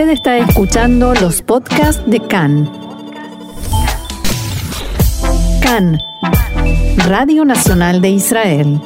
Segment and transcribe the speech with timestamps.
[0.00, 2.72] Usted está escuchando los podcasts de CAN.
[5.62, 5.98] CAN,
[7.06, 8.80] Radio Nacional de Israel.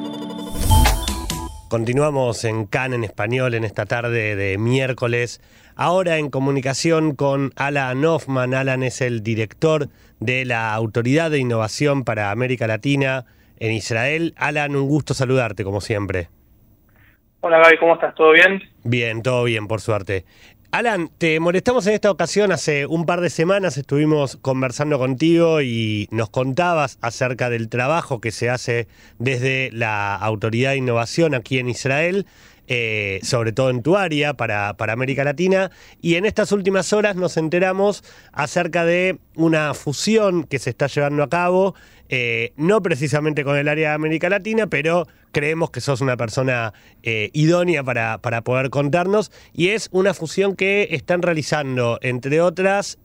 [1.68, 5.40] Continuamos en CAN en español en esta tarde de miércoles.
[5.76, 8.52] Ahora en comunicación con Alan Hoffman.
[8.52, 13.24] Alan es el director de la Autoridad de Innovación para América Latina
[13.60, 14.34] en Israel.
[14.36, 16.28] Alan, un gusto saludarte como siempre.
[17.46, 18.14] Hola Gaby, ¿cómo estás?
[18.14, 18.62] ¿Todo bien?
[18.84, 20.24] Bien, todo bien, por suerte.
[20.74, 22.50] Alan, te molestamos en esta ocasión.
[22.50, 28.32] Hace un par de semanas estuvimos conversando contigo y nos contabas acerca del trabajo que
[28.32, 28.88] se hace
[29.20, 32.26] desde la Autoridad de Innovación aquí en Israel.
[32.66, 35.70] Eh, sobre todo en tu área, para, para, América Latina.
[36.00, 41.22] Y en estas últimas horas nos enteramos acerca de una fusión que se está llevando
[41.22, 41.74] a cabo,
[42.08, 46.72] eh, no precisamente con el área de América Latina, pero creemos que sos una persona
[47.02, 49.30] eh, idónea para, para, poder contarnos.
[49.52, 52.98] Y es una fusión que están realizando, entre otras,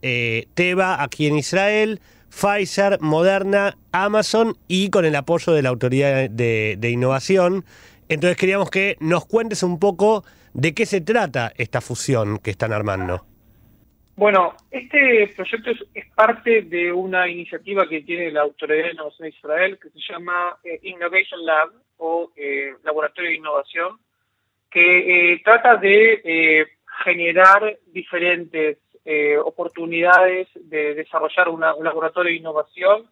[0.54, 2.00] Teva aquí en Israel.
[2.30, 7.64] Pfizer, Moderna, Amazon y con el apoyo de la Autoridad de, de Innovación.
[8.10, 12.72] Entonces queríamos que nos cuentes un poco de qué se trata esta fusión que están
[12.72, 13.24] armando.
[14.16, 19.36] Bueno, este proyecto es, parte de una iniciativa que tiene la Autoridad de Innovación de
[19.36, 23.98] Israel que se llama eh, Innovation Lab o eh, Laboratorio de Innovación,
[24.68, 26.66] que eh, trata de
[27.04, 28.78] generar diferentes
[29.44, 33.10] oportunidades de desarrollar un laboratorio de innovación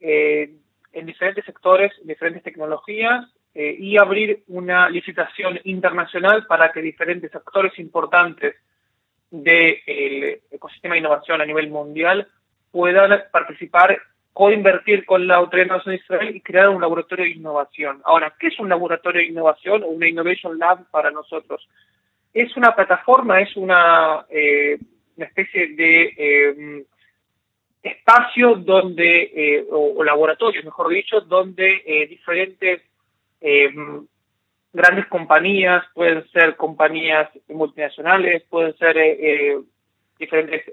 [0.00, 3.26] en diferentes sectores, diferentes tecnologías
[3.58, 8.54] eh, y abrir una licitación internacional para que diferentes actores importantes
[9.30, 12.28] del ecosistema de innovación a nivel mundial
[12.70, 13.98] puedan participar,
[14.34, 18.02] coinvertir con la Autoridad de Innovación de Israel y crear un laboratorio de innovación.
[18.04, 21.66] Ahora, ¿qué es un laboratorio de innovación o una Innovation Lab para nosotros?
[22.34, 24.78] Es una plataforma, es una, eh,
[25.16, 26.84] una especie de eh,
[27.82, 32.82] espacio donde, o, o, laboratorio, mejor dicho, donde diferentes
[33.48, 33.70] eh,
[34.76, 39.58] grandes compañías, pueden ser compañías multinacionales, pueden ser eh, eh,
[40.18, 40.70] diferentes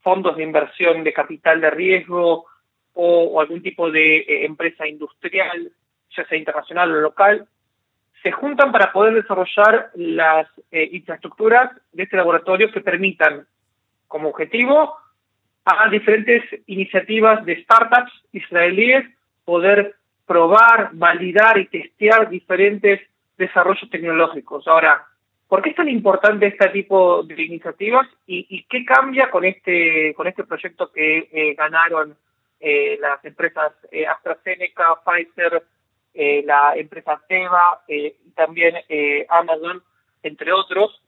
[0.00, 2.46] fondos de inversión de capital de riesgo
[2.94, 5.70] o, algún tipo de eh, empresa industrial,
[6.16, 7.46] ya sea internacional o local,
[8.22, 13.46] se juntan para poder desarrollar las infraestructuras de este laboratorio que permitan
[14.08, 14.94] como objetivo
[15.64, 19.06] a diferentes iniciativas de startups israelíes
[19.44, 19.96] poder
[20.30, 23.00] probar, validar y testear diferentes
[23.36, 24.68] desarrollos tecnológicos.
[24.68, 25.04] Ahora,
[25.48, 30.28] ¿por qué es tan importante este tipo de iniciativas y, qué cambia con este con
[30.28, 32.16] este proyecto que eh, ganaron
[32.60, 35.64] eh, las empresas eh, AstraZeneca, Pfizer,
[36.44, 38.76] la empresa Teva y también
[39.28, 39.82] Amazon,
[40.22, 41.02] entre otros?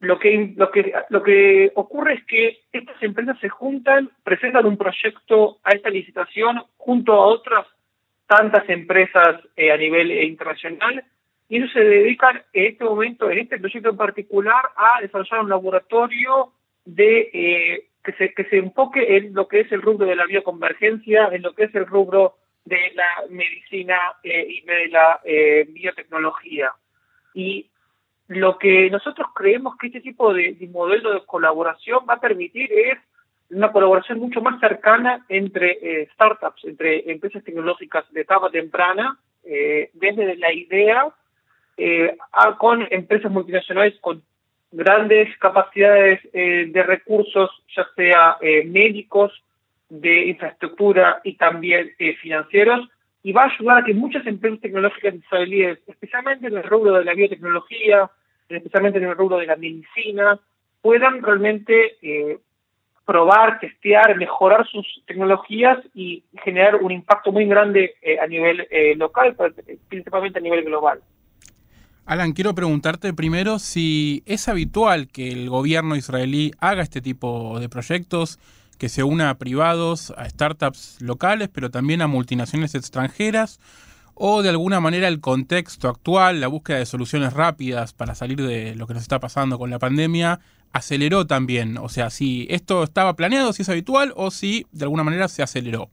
[0.00, 4.78] Lo que, lo, que, lo que ocurre es que estas empresas se juntan, presentan un
[4.78, 7.66] proyecto a esta licitación junto a otras
[8.26, 11.04] tantas empresas eh, a nivel eh, internacional
[11.48, 15.48] y ellos se dedican en este momento, en este proyecto en particular, a desarrollar un
[15.48, 16.52] laboratorio
[16.84, 20.26] de eh, que, se, que se enfoque en lo que es el rubro de la
[20.26, 25.20] bioconvergencia, en lo que es el rubro de la medicina y de la
[25.68, 26.72] biotecnología.
[27.32, 27.70] Y
[28.26, 32.72] lo que nosotros creemos que este tipo de, de modelo de colaboración va a permitir
[32.72, 32.98] es
[33.50, 39.90] una colaboración mucho más cercana entre eh, startups, entre empresas tecnológicas de etapa temprana, eh,
[39.94, 41.08] desde la idea
[41.76, 44.22] eh, a, con empresas multinacionales con
[44.72, 48.36] grandes capacidades de recursos, ya sea
[48.66, 49.32] médicos,
[49.88, 52.86] de infraestructura y también financieros,
[53.22, 57.04] y va a ayudar a que muchas empresas tecnológicas israelíes, especialmente en el rubro de
[57.04, 58.10] la biotecnología,
[58.48, 60.38] especialmente en el rubro de la medicina,
[60.82, 61.96] puedan realmente
[63.06, 68.94] probar, testear, mejorar sus tecnologías y generar un impacto muy grande eh, a nivel eh,
[68.96, 69.34] local,
[69.88, 71.00] principalmente a nivel global.
[72.04, 77.68] Alan, quiero preguntarte primero si es habitual que el gobierno israelí haga este tipo de
[77.68, 78.38] proyectos,
[78.78, 83.60] que se una a privados, a startups locales, pero también a multinacionales extranjeras,
[84.18, 88.74] o de alguna manera el contexto actual, la búsqueda de soluciones rápidas para salir de
[88.74, 90.40] lo que nos está pasando con la pandemia,
[90.72, 91.76] aceleró también.
[91.76, 95.42] O sea, si esto estaba planeado, si es habitual o si de alguna manera se
[95.42, 95.90] aceleró.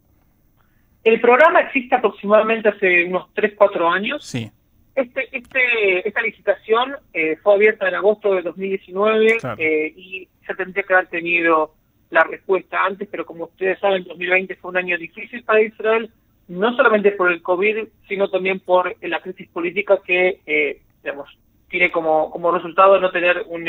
[1.04, 4.24] El programa existe aproximadamente hace unos 3, 4 años.
[4.24, 4.50] Sí.
[4.96, 10.84] Este, este, esta licitación eh, fue abierta en agosto de 2019 eh, y se tendría
[10.84, 11.74] que haber tenido
[12.10, 16.12] la respuesta antes, pero como ustedes saben, 2020 fue un año difícil para Israel,
[16.48, 21.30] no solamente por el COVID, sino también por la crisis política que, eh, digamos,
[21.70, 23.68] tiene como, como resultado no tener un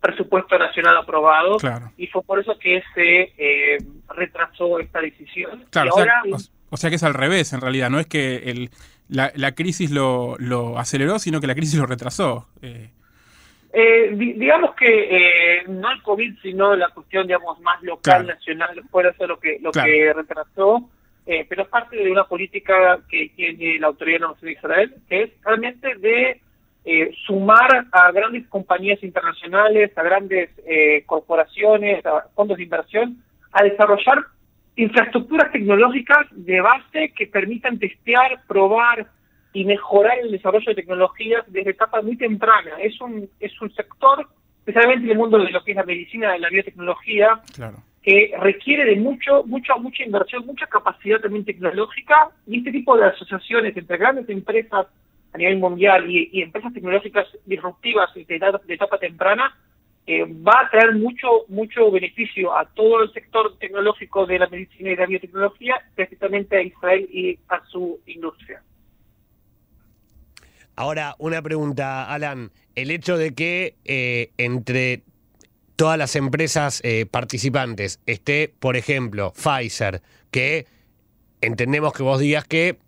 [0.00, 1.56] presupuesto nacional aprobado
[1.96, 3.78] y fue por eso que se eh,
[4.08, 5.64] retrasó esta decisión.
[5.70, 5.92] Claro,
[6.70, 8.70] o, sea, que es al revés en realidad, no es que el,
[9.08, 12.48] la, crisis lo, lo, aceleró, sino que la crisis lo retrasó.
[12.60, 12.90] Eh.
[13.72, 19.26] Eh, digamos que no el COVID, sino la cuestión digamos más local, nacional, fue eso
[19.26, 20.90] lo que, lo que retrasó.
[21.24, 25.30] Pero es parte de una política que tiene la Autoridad Nacional de Israel, que es
[25.42, 26.40] realmente de
[26.86, 33.22] eh, sumar a grandes compañías internacionales, a grandes eh, corporaciones, a fondos de inversión,
[33.52, 34.18] a desarrollar
[34.76, 39.06] infraestructuras tecnológicas de base que permitan testear, probar
[39.54, 42.74] y mejorar el desarrollo de tecnologías desde etapas muy tempranas.
[42.80, 44.28] Es un, es un sector,
[44.58, 47.40] especialmente en el mundo de lo que es la medicina, de la biotecnología,
[48.04, 53.06] que requiere de mucho, mucha, mucha inversión, mucha capacidad también tecnológica, y este tipo de
[53.06, 54.86] asociaciones entre grandes empresas
[55.32, 58.24] a nivel mundial y, empresas tecnológicas disruptivas de,
[58.68, 59.56] etapa temprana,
[60.06, 64.90] eh, va a traer mucho mucho beneficio a todo el sector tecnológico de la medicina
[64.90, 68.62] y la biotecnología, precisamente a Israel y a su industria.
[70.76, 72.50] Ahora, una pregunta, Alan.
[72.74, 75.04] El hecho de que eh, entre
[75.76, 78.00] todas las empresas eh, participantes.
[78.06, 80.66] Esté, por ejemplo, Pfizer, que
[81.40, 82.78] entendemos que vos digas que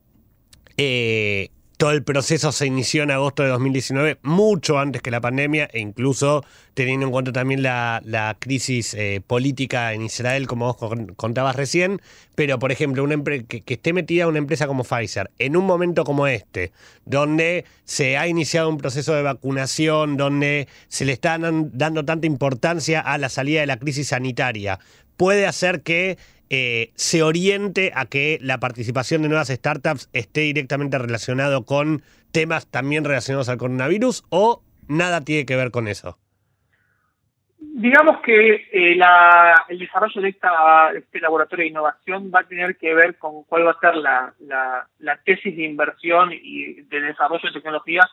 [1.77, 5.81] todo el proceso se inició en agosto de 2019, mucho antes que la pandemia, e
[5.81, 6.43] incluso
[6.73, 12.01] teniendo en cuenta también la, crisis eh, política en Israel, como vos contabas recién.
[12.35, 16.05] Pero, por ejemplo, una que, que, esté metida una empresa como Pfizer en un momento
[16.05, 16.73] como este,
[17.05, 23.01] donde se ha iniciado un proceso de vacunación, donde se le está dando tanta importancia
[23.01, 24.79] a la salida de la crisis sanitaria,
[25.17, 26.19] puede hacer que
[26.51, 32.03] eh, se oriente a que la participación de nuevas startups esté directamente relacionado con
[32.33, 36.19] temas también relacionados al coronavirus o nada tiene que ver con eso?
[37.59, 38.99] Digamos que eh,
[39.69, 43.73] el desarrollo de, este laboratorio de innovación va a tener que ver con cuál va
[43.73, 48.07] a ser la, tesis de inversión y de desarrollo de tecnologías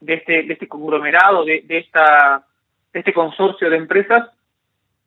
[0.00, 2.44] de este, de este conglomerado, de, esta,
[2.92, 4.30] de este consorcio de empresas.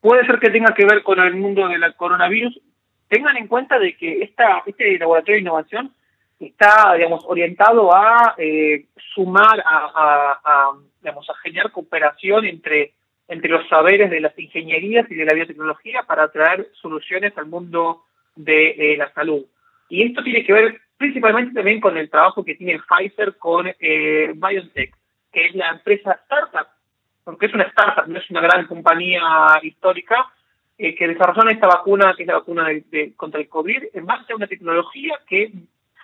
[0.01, 2.59] Puede ser que tenga que ver con el mundo del coronavirus,
[3.07, 5.93] tengan en cuenta de que esta, este laboratorio de innovación
[6.39, 8.85] está, digamos, orientado a eh,
[9.15, 10.71] sumar, a,
[11.01, 12.93] digamos, a generar cooperación entre,
[13.27, 18.03] entre los saberes de las ingenierías y de la biotecnología para traer soluciones al mundo
[18.35, 19.45] de la salud.
[19.89, 24.33] Y esto tiene que ver principalmente también con el trabajo que tiene Pfizer con eh,
[24.35, 24.93] BioNTech,
[25.31, 26.67] que es la empresa startup,
[27.27, 29.21] porque es una startup, no es una gran compañía
[29.61, 30.31] histórica,
[30.77, 34.31] eh, que desarrollaron esta vacuna, que es la vacuna de, contra el COVID, en base
[34.31, 35.51] a una tecnología que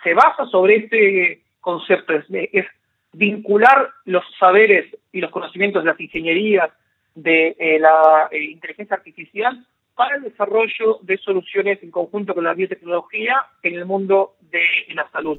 [0.02, 2.66] se basa sobre este concepto, es,
[3.14, 6.68] vincular los saberes y los conocimientos de las ingenierías,
[7.14, 12.52] de eh, la eh, inteligencia artificial, para el desarrollo de soluciones en conjunto con la
[12.52, 14.62] biotecnología en el mundo de
[14.92, 15.38] la salud.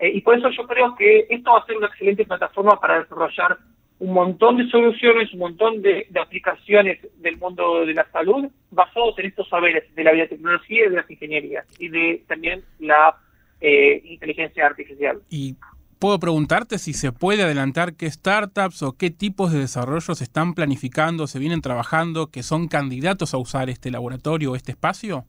[0.00, 3.58] y por eso yo creo que esto va a ser una excelente plataforma para desarrollar
[3.98, 9.26] un montón de soluciones, un montón de, aplicaciones del mundo de la salud basados en
[9.26, 13.16] estos saberes de la biotecnología y de las ingenierías y de también la
[13.60, 15.20] eh, inteligencia artificial.
[15.30, 15.56] Y
[15.98, 21.26] puedo preguntarte si se puede adelantar qué startups o qué tipos de desarrollos están planificando,
[21.26, 25.24] se vienen trabajando, que son candidatos a usar este laboratorio o este espacio.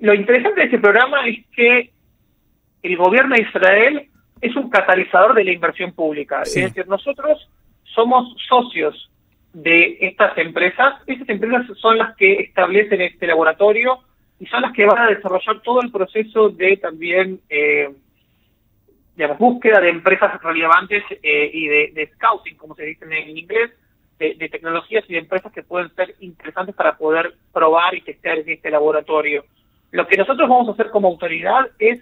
[0.00, 1.90] Lo interesante de este programa es que
[2.84, 4.08] el gobierno de Israel
[4.42, 6.42] es un catalizador de la inversión pública.
[6.42, 7.48] Es decir, nosotros
[7.84, 9.08] somos socios
[9.52, 10.96] de estas empresas.
[11.06, 14.00] Estas empresas son las que establecen este laboratorio
[14.40, 17.88] y son las que van a desarrollar todo el proceso de también eh,
[19.14, 23.70] de búsqueda de empresas relevantes eh, y de, scouting, como se dice en inglés,
[24.18, 28.38] de, de, tecnologías y de empresas que pueden ser interesantes para poder probar y testear
[28.38, 29.44] en este laboratorio.
[29.92, 32.00] Lo que nosotros vamos a hacer como autoridad es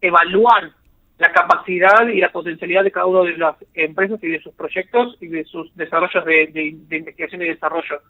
[0.00, 0.72] evaluar
[1.18, 5.16] la capacidad y la potencialidad de cada una de las empresas y de sus proyectos
[5.20, 8.00] y de sus desarrollos de, investigación y desarrollo.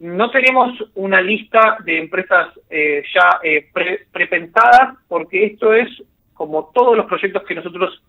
[0.00, 3.68] No tenemos una lista de empresas eh, ya eh,
[4.12, 5.88] prepensadas porque esto es,
[6.34, 8.02] como todos los proyectos que nosotros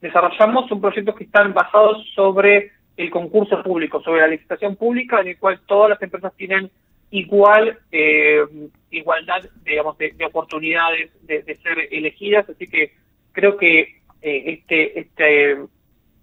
[0.00, 5.28] desarrollamos, son proyectos que están basados sobre el concurso público, sobre la licitación pública en
[5.28, 6.70] el cual todas las empresas tienen
[7.10, 8.44] igual eh,
[8.90, 12.92] igualdad digamos de, oportunidades de, ser elegidas así que
[13.32, 13.80] creo que
[14.22, 15.58] eh, este, este,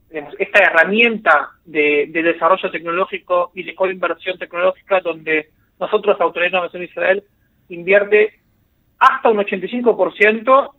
[0.10, 5.50] esta herramienta de, desarrollo tecnológico y de coinversión tecnológica donde
[5.80, 7.24] nosotros, la Autoridad de Innovación de Israel,
[7.70, 8.40] invierte
[9.00, 10.72] hasta un 85%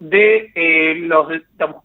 [0.00, 1.26] de eh, los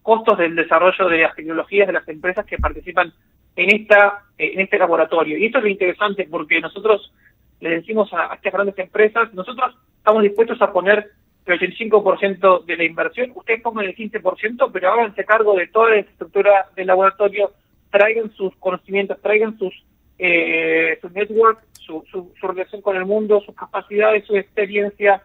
[0.04, 3.12] costos del desarrollo de las tecnologías de las empresas que participan
[3.56, 5.38] en esta en este laboratorio.
[5.38, 7.12] Y esto es lo interesante porque nosotros
[7.60, 11.12] le decimos a, estas grandes empresas, nosotros estamos dispuestos a poner
[11.46, 15.98] el 85% de la inversión, ustedes pongan el 15%, pero háganse cargo de toda la
[15.98, 17.52] estructura del laboratorio,
[17.92, 19.74] traigan sus conocimientos, traigan sus,
[20.18, 25.22] eh, su network, su, su, relación con el mundo, sus capacidades, su experiencia,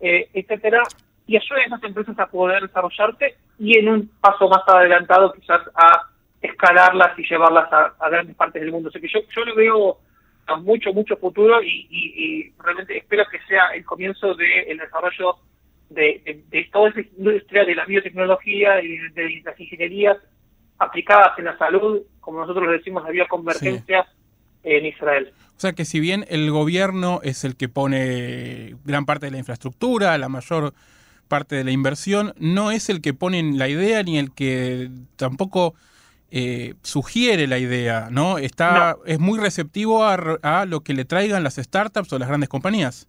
[0.00, 0.82] eh, etcétera,
[1.26, 5.62] y ayuden a esas empresas a poder desarrollarse y en un paso más adelantado quizás
[5.74, 6.08] a
[6.42, 8.88] escalarlas y llevarlas a, grandes partes del mundo.
[8.88, 9.98] O sea que yo, yo le veo
[10.46, 15.36] a mucho, mucho futuro y, realmente espero que sea el comienzo del desarrollo
[15.94, 20.16] de, de, toda esa industria de la biotecnología y de, las ingenierías
[20.78, 24.06] aplicadas en la salud, como nosotros decimos, la bioconvergencia
[24.62, 25.32] en Israel.
[25.56, 29.38] O sea que si bien el gobierno es el que pone gran parte de la
[29.38, 30.74] infraestructura, la mayor
[31.28, 35.74] parte de la inversión, no es el que pone la idea ni el que tampoco
[36.34, 38.38] eh, sugiere la idea, ¿no?
[38.38, 43.06] Está, Es muy receptivo a, lo que le traigan las startups o las grandes compañías.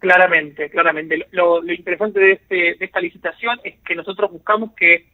[0.00, 1.26] Claramente, claramente.
[1.30, 5.06] Lo, interesante de, este, de esta licitación es que nosotros buscamos que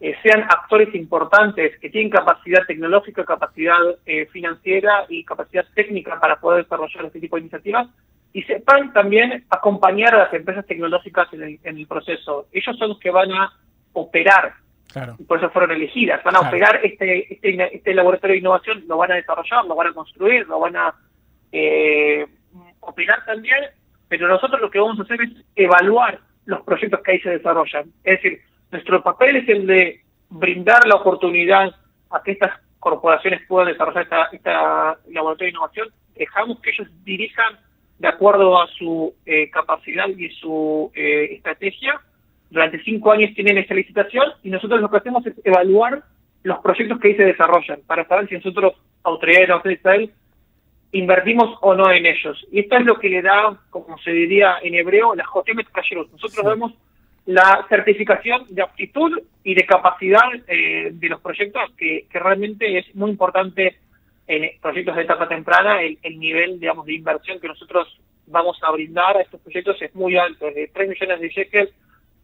[0.00, 6.40] eh, sean actores importantes, que tienen capacidad tecnológica, capacidad eh, financiera y capacidad técnica para
[6.40, 7.88] poder desarrollar este tipo de iniciativas
[8.32, 12.46] y sepan también acompañar a las empresas tecnológicas en el, en el proceso.
[12.50, 13.52] Ellos son los que van a
[13.92, 14.54] operar
[15.18, 16.22] y por eso fueron elegidas.
[16.24, 19.88] Van a operar este, este, este, laboratorio de innovación, lo van a desarrollar, lo van
[19.88, 20.94] a construir, lo van a
[21.50, 22.26] eh,
[22.80, 23.64] operar también,
[24.12, 27.90] pero nosotros lo que vamos a hacer es evaluar los proyectos que ahí se desarrollan.
[28.04, 31.74] Es decir, nuestro papel es el de brindar la oportunidad
[32.10, 35.88] a que estas corporaciones puedan desarrollar esta, esta laboratorio de innovación.
[36.14, 37.58] Dejamos que ellos dirijan
[37.98, 41.98] de acuerdo a su eh, capacidad y su eh, estrategia
[42.50, 46.02] durante cinco años tienen esa licitación y nosotros lo que hacemos es evaluar
[46.42, 50.12] los proyectos que ahí se desarrollan para saber si nosotros, autoridades de Israel,
[50.92, 52.46] invertimos o no en ellos.
[52.50, 56.10] Y esto es lo que le da, como se diría en hebreo, la Jotemet Kasherut.
[56.12, 56.72] Nosotros vemos
[57.26, 63.10] la certificación de aptitud y de capacidad eh, de los proyectos, que, realmente es muy
[63.10, 63.78] importante
[64.26, 68.70] en proyectos de etapa temprana, el, el, nivel, digamos, de inversión que nosotros vamos a
[68.70, 71.70] brindar a estos proyectos es muy alto, de 3 millones de shekels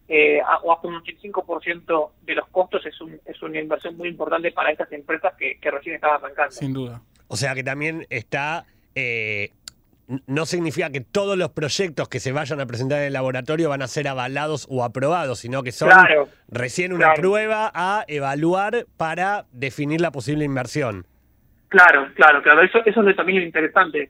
[0.07, 4.51] eh, o hasta un 85% de los costos es, un, es una inversión muy importante
[4.51, 6.51] para estas empresas que, recién están arrancando.
[6.51, 7.01] Sin duda.
[7.29, 8.65] O sea que también está...
[8.95, 9.51] Eh,
[10.25, 13.83] no significa que todos los proyectos que se vayan a presentar en el laboratorio van
[13.83, 15.91] a ser avalados o aprobados, sino que son
[16.47, 21.05] recién una prueba a evaluar para definir la posible inversión.
[21.67, 22.63] Claro, claro, claro.
[22.63, 24.09] Eso, eso es también lo interesante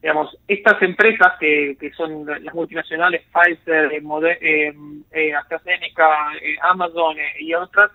[0.00, 4.02] digamos, estas empresas que, que son las multinacionales, Pfizer, eh,
[4.40, 4.74] eh,
[5.12, 7.90] eh AstraZeneca, eh, Amazon y otras,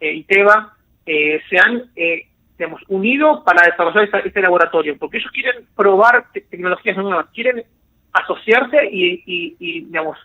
[0.00, 0.74] y Teva,
[1.06, 1.90] se han,
[2.58, 7.62] digamos, unido para desarrollar este laboratorio, porque ellos quieren probar tecnologías nuevas, quieren
[8.12, 10.18] asociarse y, digamos,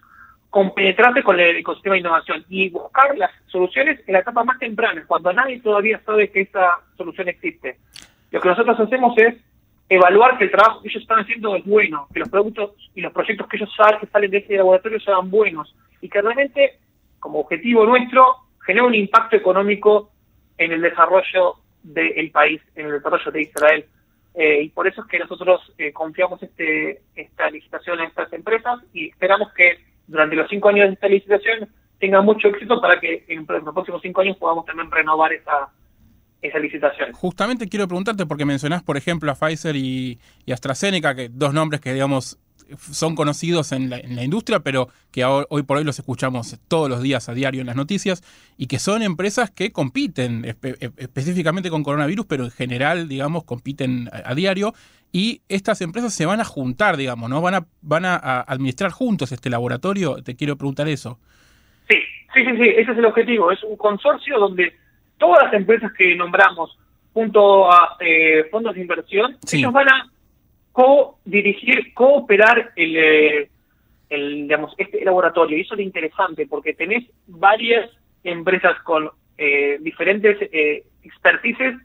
[0.49, 5.03] compenetrarse con el ecosistema de innovación y buscar las soluciones en la etapa más temprana,
[5.07, 7.77] cuando nadie todavía sabe que esa solución existe.
[8.31, 9.35] Lo que nosotros hacemos es
[9.89, 13.13] evaluar que el trabajo que ellos están haciendo es bueno, que los productos y los
[13.13, 16.79] proyectos que ellos salen, que salen de ese laboratorio sean buenos y que realmente,
[17.19, 20.09] como objetivo nuestro, genere un impacto económico
[20.57, 23.85] en el desarrollo del país, en el desarrollo de Israel.
[24.35, 28.79] Eh, y por eso es que nosotros eh, confiamos este, esta licitación a estas empresas
[28.91, 33.23] y esperamos que durante los cinco años de esta licitación tenga mucho éxito para que
[33.27, 35.69] en los próximos cinco años podamos también renovar esa,
[36.41, 37.13] esa licitación.
[37.13, 40.19] Justamente quiero preguntarte, porque mencionás, por ejemplo, a Pfizer y,
[40.51, 42.37] AstraZeneca, que dos nombres que, digamos,
[42.77, 47.29] son conocidos en la, industria, pero que hoy por hoy los escuchamos todos los días
[47.29, 48.23] a diario en las noticias,
[48.57, 50.55] y que son empresas que compiten e,
[50.97, 54.73] específicamente con coronavirus, pero en general, digamos, compiten a, diario,
[55.11, 57.41] y estas empresas se van a juntar, digamos, ¿no?
[57.41, 60.23] Van a, van a, administrar juntos este laboratorio.
[60.23, 61.19] Te quiero preguntar eso.
[61.87, 61.97] Sí,
[62.33, 63.51] sí, sí, sí, ese es el objetivo.
[63.51, 64.73] Es un consorcio donde
[65.19, 66.75] todas las empresas que nombramos
[67.13, 70.11] junto a eh, fondos de inversión, ellos van a
[70.73, 73.49] co-dirigir, cooperar el, eh,
[74.09, 75.57] el, digamos, este laboratorio.
[75.57, 77.89] Y eso es interesante porque tenés varias
[78.23, 81.75] empresas con eh, diferentes eh, expertices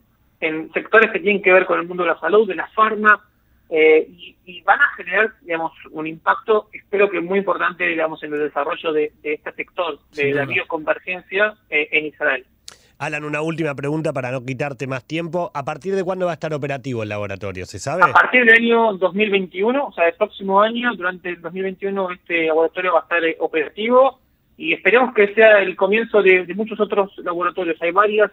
[0.41, 3.25] en sectores que tienen que ver con el mundo de la salud, de la farma,
[3.71, 8.95] y, van a generar, digamos, un impacto, espero que muy importante, digamos, en el desarrollo
[8.95, 12.47] de, este sector de la bioconvergencia en Israel.
[12.99, 15.53] Alan, una última pregunta para no quitarte más tiempo.
[15.55, 17.65] ¿A partir de cuándo va a estar operativo el laboratorio?
[17.65, 18.03] ¿Se sabe?
[18.03, 22.95] A partir del año 2021, o sea, el próximo año, durante el 2021, este laboratorio
[22.95, 24.19] va a estar eh, operativo
[24.57, 27.81] y esperemos que sea el comienzo de, muchos otros laboratorios.
[27.81, 28.33] Hay varias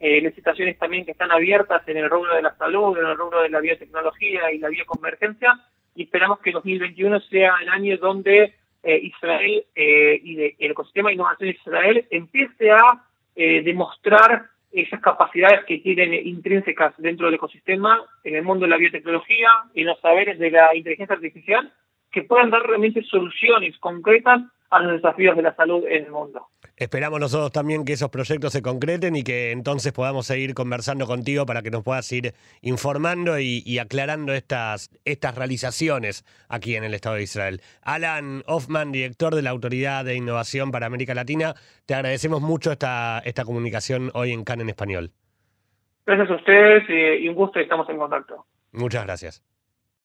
[0.00, 3.40] eh, licitaciones también que están abiertas en el rubro de la salud, en el rubro
[3.42, 5.60] de la biotecnología y la bioconvergencia,
[5.94, 11.14] y esperamos que 2021 sea el año donde eh, Israel eh, y el ecosistema de
[11.14, 13.04] innovación de Israel empiece a
[13.34, 19.48] demostrar esas capacidades que tienen intrínsecas dentro del ecosistema, en el mundo de la biotecnología,
[19.74, 21.72] en los saberes de la inteligencia artificial,
[22.10, 26.48] que puedan dar realmente soluciones concretas a los desafíos de la salud en el mundo.
[26.76, 31.44] Esperamos nosotros también que esos proyectos se concreten y que entonces podamos seguir conversando contigo
[31.44, 37.16] para que nos puedas ir informando y, aclarando estas, estas realizaciones aquí en el Estado
[37.16, 37.60] de Israel.
[37.82, 43.20] Alan Hoffman, director de la Autoridad de Innovación para América Latina, te agradecemos mucho esta,
[43.24, 45.10] esta comunicación hoy en CAN en español.
[46.06, 48.46] Gracias a ustedes y un gusto y estamos en contacto.
[48.72, 49.51] Muchas gracias.